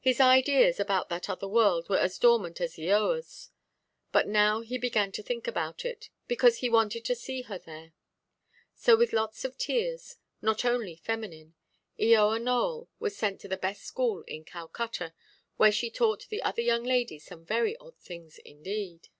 [0.00, 3.50] His ideas about that other world were as dormant as Eoaʼs;
[4.10, 7.92] but now he began to think about it, because he wanted to see her there.
[8.74, 11.54] So, with lots of tears, not only feminine,
[11.96, 15.14] Eoa Nowell was sent to the best school in Calcutta,
[15.58, 19.10] where she taught the other young ladies some very odd things indeed.